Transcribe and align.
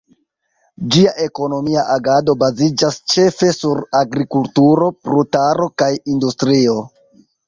Ĝia 0.93 1.09
ekonomia 1.25 1.83
agado 1.95 2.33
baziĝas 2.43 2.97
ĉefe 3.13 3.49
sur 3.57 3.81
agrikulturo, 3.99 4.87
brutaro 5.09 5.69
kaj 5.83 5.91
industrio. 6.15 6.75